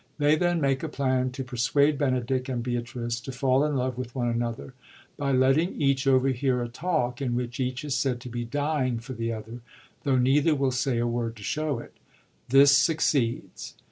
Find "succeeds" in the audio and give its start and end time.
12.75-13.75